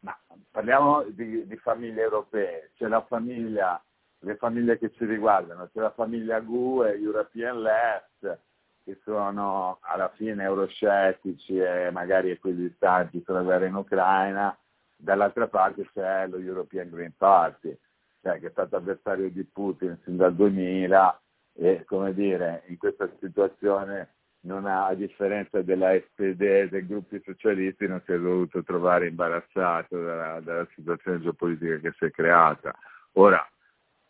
Ma 0.00 0.18
parliamo 0.50 1.02
di, 1.08 1.46
di 1.46 1.56
famiglie 1.56 2.02
europee, 2.02 2.70
c'è 2.76 2.86
la 2.86 3.02
famiglia, 3.02 3.82
le 4.20 4.36
famiglie 4.36 4.78
che 4.78 4.90
ci 4.92 5.04
riguardano, 5.04 5.68
c'è 5.72 5.80
la 5.80 5.90
famiglia 5.90 6.40
GUE, 6.40 6.94
European 6.94 7.60
Left, 7.60 8.40
che 8.86 9.00
sono 9.02 9.78
alla 9.80 10.12
fine 10.14 10.44
euroscettici 10.44 11.58
e 11.58 11.90
magari 11.90 12.30
equidistanti 12.30 13.20
sulla 13.24 13.42
guerra 13.42 13.66
in 13.66 13.74
Ucraina, 13.74 14.56
dall'altra 14.96 15.48
parte 15.48 15.90
c'è 15.92 16.28
lo 16.28 16.38
European 16.38 16.88
Green 16.90 17.12
Party, 17.16 17.76
cioè 18.22 18.38
che 18.38 18.46
è 18.46 18.50
stato 18.50 18.76
avversario 18.76 19.28
di 19.28 19.42
Putin 19.42 19.98
sin 20.04 20.16
dal 20.16 20.36
2000 20.36 21.20
e 21.54 21.82
come 21.84 22.14
dire, 22.14 22.62
in 22.68 22.78
questa 22.78 23.10
situazione 23.18 24.14
non 24.42 24.66
ha, 24.66 24.86
a 24.86 24.94
differenza 24.94 25.60
della 25.62 25.98
SPD 25.98 26.42
e 26.42 26.68
dei 26.68 26.86
gruppi 26.86 27.20
socialisti, 27.24 27.88
non 27.88 28.00
si 28.04 28.12
è 28.12 28.18
dovuto 28.20 28.62
trovare 28.62 29.08
imbarazzato 29.08 30.00
dalla, 30.00 30.38
dalla 30.38 30.68
situazione 30.76 31.20
geopolitica 31.20 31.78
che 31.78 31.92
si 31.98 32.04
è 32.04 32.10
creata. 32.12 32.72
Ora, 33.14 33.44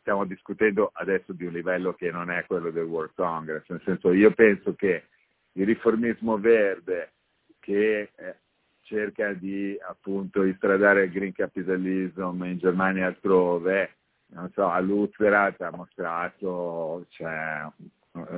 stiamo 0.07 0.25
discutendo 0.25 0.93
adesso 0.95 1.33
di 1.33 1.47
un 1.47 1.53
livello 1.53 1.93
che 1.95 2.13
non 2.13 2.31
è 2.31 2.45
quello 2.47 2.71
del 2.71 2.85
World 2.85 3.11
Congress, 3.17 3.65
nel 3.67 3.83
senso 3.85 4.13
io 4.13 4.31
penso 4.31 4.77
che 4.77 5.07
il 5.55 5.67
riformismo 5.67 6.39
verde 6.39 7.11
che 7.59 8.11
eh, 8.15 8.37
cerca 8.83 9.33
di 9.33 9.77
appunto 9.85 10.45
istradare 10.45 11.07
il 11.07 11.11
green 11.11 11.33
capitalism 11.33 12.45
in 12.45 12.59
Germania 12.59 13.03
e 13.03 13.07
altrove, 13.07 13.97
non 14.29 14.49
so, 14.53 14.69
a 14.69 14.79
Lutherat 14.79 15.61
ha 15.63 15.71
mostrato 15.75 17.07
cioè, 17.09 17.67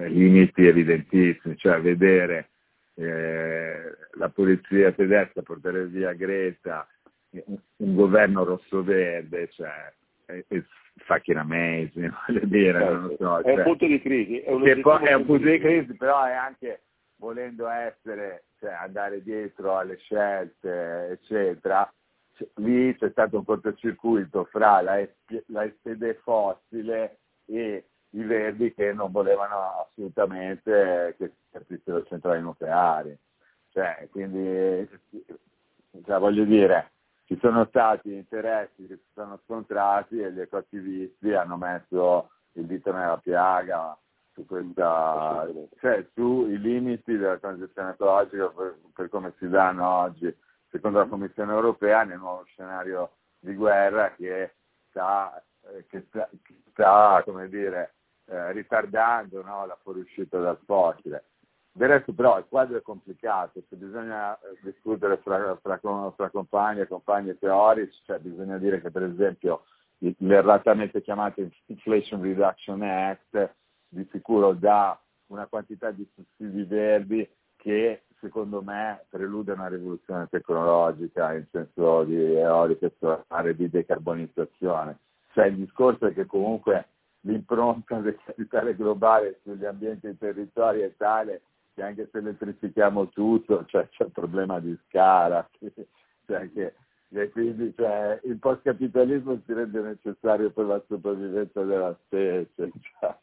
limiti 0.07 0.67
evidentissimi, 0.67 1.55
cioè 1.59 1.83
vedere 1.83 2.49
eh, 2.95 3.95
la 4.13 4.31
polizia 4.31 4.91
tedesca 4.93 5.43
portare 5.43 5.85
via 5.85 6.15
Greta, 6.15 6.89
un 7.77 7.95
governo 7.95 8.45
rosso-verde, 8.45 9.51
cioè, 9.51 9.93
è 10.25 10.43
fucking 11.05 11.39
amazing, 11.39 12.13
voglio 12.27 12.47
dire, 12.47 12.79
non 12.79 13.15
so, 13.19 13.43
cioè, 13.43 13.53
è 13.53 13.57
un 13.57 13.63
punto 13.63 13.87
di 13.87 14.01
crisi, 14.01 14.41
è 14.41 14.53
un, 14.53 14.67
è 14.67 15.13
un 15.15 15.25
punto 15.25 15.49
di 15.49 15.59
crisi, 15.59 15.95
però 15.95 16.25
è 16.25 16.33
anche 16.33 16.83
volendo 17.17 17.69
essere, 17.69 18.45
cioè 18.59 18.73
andare 18.73 19.23
dietro 19.23 19.77
alle 19.77 19.97
scelte, 19.99 21.09
eccetera, 21.11 21.91
lì 22.57 22.97
c'è 22.97 23.11
stato 23.11 23.39
un 23.39 23.45
cortocircuito 23.45 24.45
fra 24.45 24.81
la, 24.81 25.07
la 25.47 25.69
SPD 25.69 26.15
fossile 26.23 27.19
e 27.47 27.85
i 28.11 28.23
verdi 28.23 28.73
che 28.73 28.93
non 28.93 29.11
volevano 29.11 29.87
assolutamente 29.87 31.15
che 31.19 31.33
si 31.51 31.57
aprissero 31.57 32.05
centrali 32.05 32.41
nucleari. 32.41 33.17
Cioè, 33.71 34.09
quindi, 34.11 34.89
cioè, 36.05 36.19
voglio 36.19 36.45
dire, 36.45 36.93
ci 37.29 37.39
sono 37.41 37.67
stati 37.67 38.15
interessi 38.15 38.87
che 38.87 38.97
si 38.97 39.11
sono 39.13 39.39
scontrati 39.45 40.19
e 40.19 40.33
gli 40.33 40.41
ecoattivisti 40.41 41.35
hanno 41.35 41.59
messo 41.59 42.31
il 42.53 42.65
dito 42.65 42.91
nella 42.91 43.19
piaga 43.19 43.97
su 44.33 44.47
questa, 44.47 45.47
cioè 45.79 46.07
sui 46.15 46.59
limiti 46.59 47.19
della 47.19 47.37
transizione 47.37 47.91
ecologica 47.91 48.49
per, 48.49 48.79
per, 48.95 49.09
come 49.11 49.35
si 49.37 49.47
danno 49.47 49.87
oggi, 49.87 50.35
secondo 50.71 51.01
la 51.01 51.05
Commissione 51.05 51.53
europea, 51.53 52.03
nel 52.05 52.17
nuovo 52.17 52.45
scenario 52.45 53.17
di 53.39 53.55
guerra 53.55 54.15
che 54.15 54.55
sta, 54.89 55.45
eh, 55.67 55.85
che 55.87 56.07
sta, 56.09 56.27
che 56.43 56.55
sta 56.71 57.21
come 57.27 57.51
dire, 57.51 57.93
eh, 58.25 58.53
ritardando 58.53 59.43
no, 59.43 59.67
la 59.67 59.77
fuoriuscita 59.83 60.39
dal 60.39 60.59
fossile. 60.65 61.25
Del 61.79 61.91
resto 61.91 62.13
però 62.13 62.37
il 62.39 62.47
quadro 62.49 62.77
è 62.77 62.83
complicato, 62.83 63.63
se 63.69 63.77
bisogna 63.77 64.37
eh, 64.37 64.59
discutere 64.63 65.19
fra, 65.19 65.57
fra, 65.63 65.79
fra 65.79 66.29
compagni 66.29 66.81
e 66.81 66.89
compagni 66.89 67.39
teorici, 67.39 68.01
cioè 68.03 68.19
bisogna 68.19 68.59
dire 68.59 68.81
che 68.81 68.91
per 68.91 69.05
esempio 69.05 69.63
l'erratamente 69.99 71.01
chiamato 71.03 71.41
Inflation 71.67 72.21
Reduction 72.21 72.83
Act 72.83 73.55
di 73.87 74.05
sicuro 74.11 74.55
dà 74.55 75.01
una 75.27 75.47
quantità 75.47 75.93
di 75.93 76.05
sussidi 76.17 76.65
verdi 76.65 77.29
che 77.55 78.03
secondo 78.19 78.61
me 78.61 79.05
prelude 79.09 79.53
una 79.53 79.69
rivoluzione 79.69 80.27
tecnologica 80.29 81.33
in 81.33 81.47
senso 81.53 82.03
di 82.03 82.35
eolica 82.35 82.91
solare 82.99 83.55
di 83.55 83.71
decarbonizzazione. 83.71 84.99
Cioè 85.33 85.47
il 85.47 85.59
discorso 85.59 86.07
è 86.07 86.13
che 86.13 86.27
comunque 86.27 86.89
l'impronta 87.21 88.01
del 88.01 88.19
capitale 88.25 88.75
globale 88.75 89.39
sugli 89.45 89.65
ambienti 89.65 90.09
e 90.09 90.19
territori 90.19 90.81
è 90.81 90.93
tale 90.97 91.43
che 91.79 91.85
anche 91.85 92.09
se 92.11 92.19
elettrifichiamo 92.19 93.09
tutto 93.11 93.65
cioè, 93.67 93.89
c'è 93.89 94.05
il 94.05 94.11
problema 94.11 94.59
di 94.59 94.77
scala, 94.89 95.49
cioè 96.27 96.53
che 96.53 96.75
e 97.11 97.31
quindi 97.31 97.73
cioè, 97.75 98.21
il 98.25 98.39
post-capitalismo 98.39 99.41
si 99.47 99.55
rende 99.55 99.81
necessario 99.81 100.51
per 100.51 100.67
la 100.67 100.83
sopravvivenza 100.87 101.63
della 101.63 101.97
specie. 102.05 102.71
Cioè. 103.01 103.17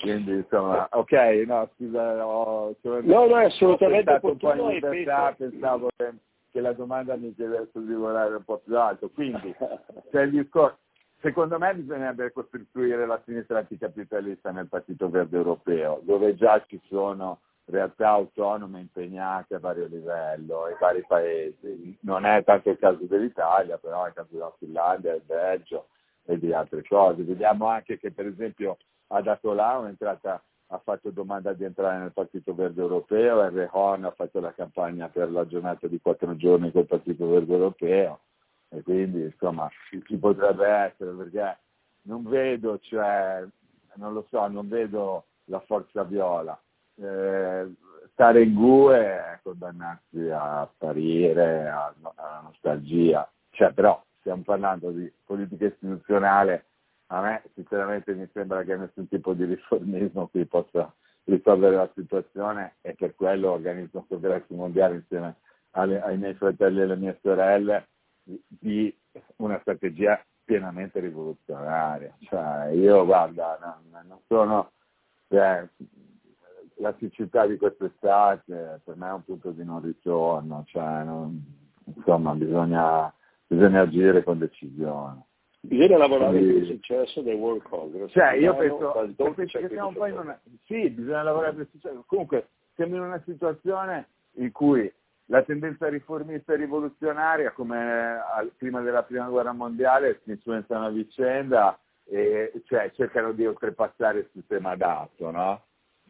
Quindi 0.00 0.32
insomma, 0.32 0.88
ok, 0.90 1.12
no, 1.46 1.70
scusa, 1.76 2.26
ho, 2.26 2.74
no, 2.82 3.00
no, 3.02 3.38
è 3.38 3.44
assolutamente 3.44 4.18
un 4.22 4.36
po' 4.36 4.54
in 4.54 4.66
libertà, 4.66 5.32
pensavo 5.36 5.90
che, 5.94 6.12
che, 6.50 6.60
la 6.60 6.72
domanda 6.72 7.14
mi 7.14 7.32
chiedesse 7.34 7.84
di 7.84 7.92
volare 7.92 8.34
un 8.34 8.42
po' 8.42 8.58
più 8.64 8.76
alto. 8.76 9.10
Quindi, 9.10 9.54
c'è 10.10 10.22
il 10.22 10.30
discorso. 10.30 10.78
Secondo 11.20 11.56
me 11.58 11.74
bisognerebbe 11.74 12.32
costituire 12.32 13.06
la 13.06 13.20
sinistra 13.24 13.58
anticapitalista 13.58 14.50
nel 14.50 14.66
Partito 14.66 15.08
Verde 15.08 15.36
Europeo, 15.36 16.00
dove 16.02 16.34
già 16.34 16.64
ci 16.66 16.80
sono 16.88 17.38
realtà 17.72 18.10
autonome 18.10 18.80
impegnate 18.80 19.56
a 19.56 19.58
vario 19.58 19.86
livello 19.86 20.68
in 20.68 20.76
vari 20.78 21.04
paesi. 21.06 21.98
Non 22.02 22.24
è 22.24 22.44
tanto 22.44 22.70
il 22.70 22.78
caso 22.78 23.04
dell'Italia, 23.04 23.78
però 23.78 24.04
è 24.04 24.08
il 24.08 24.14
caso 24.14 24.28
della 24.30 24.54
Finlandia, 24.58 25.12
del 25.12 25.22
Belgio, 25.26 25.88
e 26.24 26.38
di 26.38 26.52
altre 26.52 26.84
cose. 26.86 27.24
Vediamo 27.24 27.66
anche 27.66 27.98
che 27.98 28.12
per 28.12 28.26
esempio 28.26 28.76
ad 29.08 29.26
Atolao 29.26 29.84
è 29.84 29.88
entrata 29.88 30.42
ha 30.68 30.78
fatto 30.78 31.10
domanda 31.10 31.52
di 31.52 31.64
entrare 31.64 31.98
nel 31.98 32.12
Partito 32.12 32.54
Verde 32.54 32.80
Europeo, 32.80 33.44
e 33.44 33.50
Rehon 33.50 34.04
ha 34.04 34.10
fatto 34.12 34.40
la 34.40 34.54
campagna 34.54 35.08
per 35.08 35.30
la 35.30 35.46
giornata 35.46 35.86
di 35.86 36.00
quattro 36.00 36.34
giorni 36.36 36.72
col 36.72 36.86
Partito 36.86 37.26
Verde 37.28 37.52
Europeo 37.52 38.20
e 38.72 38.82
quindi 38.82 39.20
insomma 39.20 39.68
ci 40.06 40.16
potrebbe 40.16 40.66
essere 40.66 41.10
perché 41.10 41.58
non 42.02 42.24
vedo, 42.24 42.78
cioè, 42.78 43.44
non 43.96 44.14
lo 44.14 44.26
so, 44.30 44.46
non 44.48 44.66
vedo 44.68 45.26
la 45.44 45.60
forza 45.60 46.02
viola. 46.04 46.58
Eh, 46.96 47.72
stare 48.12 48.42
in 48.42 48.54
GUE 48.54 48.98
è 48.98 49.38
condannarsi 49.42 50.28
a 50.28 50.60
apparire, 50.60 51.68
alla 51.68 52.40
nostalgia, 52.42 53.28
cioè, 53.50 53.72
però 53.72 54.02
stiamo 54.20 54.42
parlando 54.42 54.90
di 54.90 55.10
politica 55.24 55.66
istituzionale, 55.66 56.66
a 57.06 57.20
me 57.20 57.42
sinceramente 57.54 58.14
mi 58.14 58.28
sembra 58.32 58.62
che 58.62 58.76
nessun 58.76 59.08
tipo 59.08 59.34
di 59.34 59.44
riformismo 59.44 60.28
qui 60.28 60.44
possa 60.46 60.92
risolvere 61.24 61.76
la 61.76 61.90
situazione 61.94 62.76
e 62.80 62.94
per 62.94 63.14
quello 63.14 63.50
organizzo 63.50 63.98
un 63.98 64.06
congresso 64.06 64.54
mondiale 64.54 64.96
insieme 64.96 65.36
alle, 65.70 66.00
ai 66.00 66.18
miei 66.18 66.34
fratelli 66.34 66.80
e 66.80 66.82
alle 66.82 66.96
mie 66.96 67.18
sorelle 67.22 67.88
di 68.22 68.94
una 69.36 69.58
strategia 69.60 70.22
pienamente 70.44 71.00
rivoluzionaria. 71.00 72.14
Cioè, 72.20 72.70
io 72.72 73.04
guarda, 73.04 73.58
non, 73.60 74.06
non 74.06 74.18
sono, 74.26 74.72
cioè, 75.28 75.66
la 76.82 76.94
siccità 76.98 77.46
di 77.46 77.56
quest'estate 77.56 78.80
per 78.84 78.96
me 78.96 79.08
è 79.08 79.12
un 79.12 79.24
punto 79.24 79.52
di 79.52 79.64
non 79.64 79.80
ritorno, 79.80 80.64
cioè, 80.66 81.04
non, 81.04 81.40
insomma 81.84 82.34
bisogna, 82.34 83.12
bisogna 83.46 83.82
agire 83.82 84.24
con 84.24 84.38
decisione. 84.38 85.26
Bisogna 85.60 85.96
lavorare 85.96 86.38
Quindi, 86.38 86.52
per 86.52 86.62
il 86.62 86.68
successo 86.74 87.20
del 87.22 87.36
World 87.36 87.62
Congress. 87.62 88.10
Cioè, 88.10 88.32
io 88.32 88.56
penso, 88.56 89.12
penso 89.16 89.58
che 89.60 89.68
siamo 89.68 89.88
un 89.88 89.94
po' 89.94 90.06
in 90.06 90.18
una... 90.18 90.40
Sì, 90.64 90.90
bisogna 90.90 91.22
lavorare 91.22 91.52
per 91.52 91.62
il 91.62 91.68
successo. 91.70 92.02
Comunque, 92.04 92.48
siamo 92.74 92.96
in 92.96 93.02
una 93.02 93.22
situazione 93.24 94.08
in 94.38 94.50
cui 94.50 94.92
la 95.26 95.42
tendenza 95.42 95.88
riformista 95.88 96.52
e 96.52 96.56
rivoluzionaria, 96.56 97.52
come 97.52 98.18
prima 98.58 98.80
della 98.80 99.04
prima 99.04 99.28
guerra 99.28 99.52
mondiale, 99.52 100.20
si 100.24 100.32
influenzano 100.32 100.86
a 100.86 100.90
vicenda 100.90 101.78
e 102.06 102.52
cioè, 102.64 102.90
cercano 102.90 103.30
di 103.30 103.46
oltrepassare 103.46 104.18
il 104.18 104.28
sistema 104.32 104.74
dato, 104.74 105.30
no? 105.30 105.62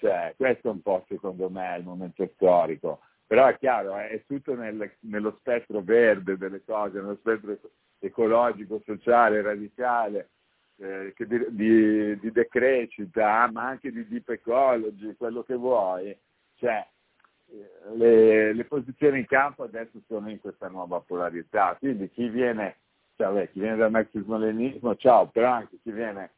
Cioè, 0.03 0.35
questo 0.37 0.67
è 0.67 0.73
un 0.73 0.83
po' 0.83 1.05
secondo 1.07 1.49
me 1.49 1.77
il 1.79 1.85
momento 1.85 2.29
storico. 2.35 3.03
Però 3.25 3.47
è 3.47 3.57
chiaro, 3.57 3.97
eh, 3.99 4.09
è 4.09 4.25
tutto 4.27 4.57
nel, 4.57 4.97
nello 5.03 5.37
spettro 5.39 5.81
verde 5.81 6.37
delle 6.37 6.65
cose, 6.65 7.01
nello 7.01 7.17
spettro 7.21 7.57
ecologico, 8.01 8.83
sociale, 8.85 9.43
radicale, 9.43 10.31
eh, 10.79 11.15
di, 11.17 11.47
di, 11.51 12.19
di, 12.19 12.33
decrescita, 12.33 13.49
ma 13.53 13.69
anche 13.69 13.93
di 13.93 14.09
deep 14.09 14.29
ecology, 14.31 15.15
quello 15.15 15.45
che 15.45 15.55
vuoi. 15.55 16.19
Cioè, 16.57 16.85
eh, 17.51 17.97
le, 17.97 18.53
le, 18.55 18.65
posizioni 18.65 19.21
in 19.21 19.27
campo 19.27 19.63
adesso 19.63 20.01
sono 20.09 20.29
in 20.31 20.41
questa 20.41 20.67
nuova 20.67 20.99
polarità, 20.99 21.77
quindi 21.79 22.11
chi 22.11 22.29
viene, 22.29 22.79
cioè, 23.15 23.33
beh, 23.33 23.53
chi 23.53 23.61
viene 23.61 23.77
dal 23.77 23.93
marxismo-leninismo, 23.93 24.97
ciao, 24.97 25.29
però 25.29 25.53
anche 25.53 25.79
chi 25.81 25.93
viene 25.93 26.33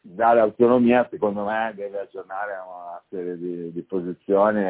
dare 0.00 0.40
autonomia 0.40 1.06
secondo 1.10 1.44
me 1.44 1.72
deve 1.74 2.00
aggiornare 2.00 2.52
una 2.52 3.02
serie 3.08 3.36
di, 3.36 3.72
di 3.72 3.82
posizioni 3.82 4.64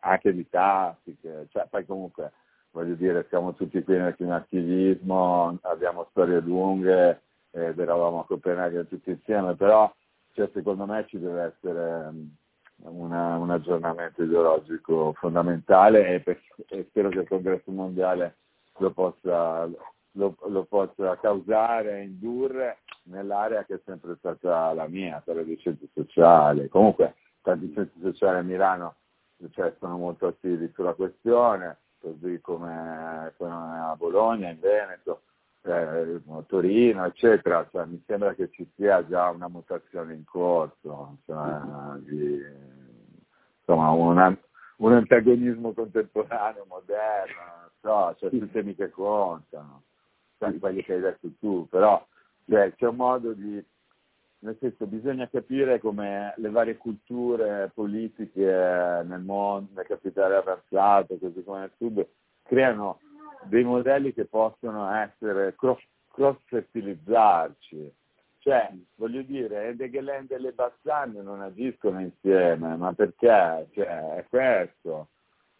anche 0.00 0.34
di 0.34 0.48
tattiche, 0.48 1.46
cioè, 1.50 1.66
poi 1.68 1.84
comunque 1.84 2.32
voglio 2.70 2.94
dire 2.94 3.26
siamo 3.28 3.54
tutti 3.54 3.82
qui 3.82 3.96
nel 3.96 4.14
climattivismo, 4.14 5.58
abbiamo 5.62 6.06
storie 6.10 6.40
lunghe 6.40 7.22
ed 7.50 7.78
eravamo 7.78 8.20
a 8.20 8.24
Copenaghen 8.26 8.88
tutti 8.88 9.10
insieme, 9.10 9.54
però 9.54 9.92
cioè, 10.32 10.48
secondo 10.52 10.86
me 10.86 11.04
ci 11.08 11.18
deve 11.18 11.52
essere 11.54 12.12
una, 12.82 13.36
un 13.36 13.50
aggiornamento 13.50 14.22
ideologico 14.22 15.12
fondamentale 15.14 16.14
e, 16.14 16.20
per, 16.20 16.40
e, 16.68 16.86
spero 16.88 17.08
che 17.08 17.20
il 17.20 17.28
congresso 17.28 17.70
mondiale 17.70 18.36
lo 18.78 18.90
possa, 18.92 19.68
lo, 20.12 20.36
lo 20.46 20.64
possa 20.64 21.16
causare, 21.18 22.02
indurre 22.02 22.78
nell'area 23.04 23.64
che 23.64 23.74
è 23.74 23.80
sempre 23.84 24.16
stata 24.18 24.72
la 24.72 24.86
mia, 24.86 25.20
quella 25.24 25.42
dei 25.42 25.58
centri 25.58 25.88
sociali. 25.94 26.68
Comunque 26.68 27.14
tanti 27.42 27.72
centri 27.72 28.00
sociali 28.00 28.38
a 28.38 28.42
Milano 28.42 28.94
cioè, 29.52 29.74
sono 29.78 29.96
molto 29.96 30.26
attivi 30.26 30.70
sulla 30.74 30.92
questione, 30.92 31.78
così 31.98 32.40
come, 32.40 33.32
come 33.36 33.50
a 33.50 33.94
Bologna, 33.96 34.50
in 34.50 34.60
Veneto, 34.60 35.22
eh, 35.62 36.20
Torino, 36.46 37.06
eccetera. 37.06 37.66
Cioè, 37.70 37.86
mi 37.86 38.02
sembra 38.06 38.34
che 38.34 38.50
ci 38.50 38.68
sia 38.76 39.06
già 39.06 39.30
una 39.30 39.48
mutazione 39.48 40.14
in 40.14 40.24
corso, 40.24 41.18
cioè, 41.24 41.60
di, 42.00 42.42
insomma, 43.58 43.90
una, 43.90 44.36
un 44.76 44.92
antagonismo 44.92 45.72
contemporaneo, 45.72 46.64
moderno, 46.68 47.70
so, 47.80 48.14
cioè, 48.18 48.30
tutti 48.30 48.50
temi 48.50 48.74
che 48.74 48.90
contano, 48.90 49.84
cioè, 50.40 50.58
quelli 50.58 50.82
che 50.82 50.94
hai 50.94 51.00
detto 51.00 51.28
tu, 51.38 51.68
però 51.68 52.02
cioè, 52.48 52.72
c'è 52.74 52.86
un 52.86 52.96
modo 52.96 53.34
di, 53.34 53.62
nel 54.38 54.56
senso 54.58 54.86
bisogna 54.86 55.28
capire 55.28 55.78
come 55.78 56.32
le 56.36 56.48
varie 56.48 56.78
culture 56.78 57.70
politiche 57.74 58.42
nel 58.42 59.20
mondo, 59.20 59.68
nel 59.74 59.86
capitale 59.86 60.36
avanzato, 60.36 61.18
così 61.18 61.44
come 61.44 61.60
nel 61.60 61.72
sud, 61.76 62.06
creano 62.44 63.00
dei 63.44 63.64
modelli 63.64 64.14
che 64.14 64.24
possono 64.24 64.90
essere 64.92 65.54
cross-fertilizzarci. 66.08 67.92
Cioè, 68.38 68.72
voglio 68.94 69.20
dire, 69.20 69.68
Edeghelend 69.68 70.30
e 70.30 70.38
le 70.38 70.52
Bassan 70.52 71.12
non 71.12 71.42
agiscono 71.42 72.00
insieme, 72.00 72.74
ma 72.76 72.94
perché? 72.94 73.68
Cioè, 73.74 74.14
è 74.16 74.24
questo. 74.30 75.08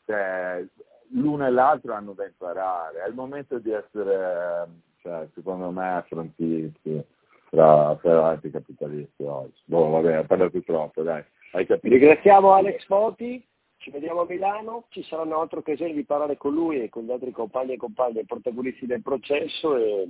Cioè, 0.07 0.66
l'uno 1.12 1.46
e 1.46 1.51
l'altro 1.51 1.94
hanno 1.94 2.12
da 2.12 2.25
imparare. 2.25 3.03
È 3.03 3.09
il 3.09 3.14
momento 3.14 3.59
di 3.59 3.70
essere 3.70 4.66
cioè, 5.03 5.29
secondo 5.35 5.70
me 5.70 6.05
frontisti 6.09 7.03
tra, 7.51 7.96
tra 8.01 8.29
anticapitalisti 8.29 9.23
oggi. 9.25 9.61
Boh, 9.64 9.88
vabbè, 9.88 10.18
ho 10.20 10.25
parlato 10.25 10.62
troppo, 10.62 11.03
dai. 11.03 11.25
Hai 11.53 11.66
capito? 11.66 11.94
Ringraziamo 11.94 12.53
Alex 12.53 12.85
Foti, 12.87 13.44
ci 13.79 13.90
vediamo 13.90 14.20
a 14.20 14.27
Milano, 14.29 14.85
ci 14.90 15.03
saranno 15.03 15.40
altre 15.40 15.59
occasioni 15.59 15.94
di 15.94 16.05
parlare 16.05 16.37
con 16.37 16.53
lui 16.53 16.83
e 16.83 16.88
con 16.88 17.05
gli 17.05 17.11
altri 17.11 17.33
compagni 17.33 17.73
e 17.73 17.77
compagne 17.77 18.25
protagonisti 18.25 18.87
del 18.87 19.03
processo 19.03 19.77
e 19.77 20.07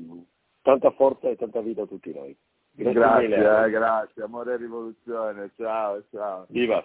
tanta 0.62 0.90
forza 0.90 1.28
e 1.28 1.36
tanta 1.36 1.60
vita 1.60 1.82
a 1.82 1.86
tutti 1.86 2.12
noi. 2.12 2.36
Grazie, 2.72 3.28
grazie, 3.28 3.66
eh, 3.66 3.70
grazie. 3.70 4.22
amore 4.22 4.54
e 4.54 4.56
rivoluzione, 4.56 5.50
ciao, 5.56 6.02
ciao. 6.10 6.46
Viva! 6.48 6.84